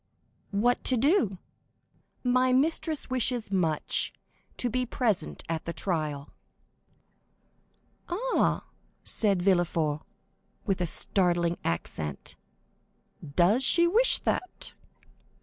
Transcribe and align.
"What 0.49 0.83
to 0.85 0.97
do?" 0.97 1.37
"My 2.23 2.51
mistress 2.51 3.11
wishes 3.11 3.51
much 3.51 4.11
to 4.57 4.67
be 4.67 4.83
present 4.83 5.43
at 5.47 5.65
the 5.65 5.73
trial." 5.73 6.31
"Ah," 8.09 8.65
said 9.03 9.43
Villefort, 9.43 10.01
with 10.65 10.81
a 10.81 10.87
startling 10.87 11.59
accent; 11.63 12.35
"does 13.35 13.63
she 13.63 13.85
wish 13.85 14.17
that?" 14.17 14.73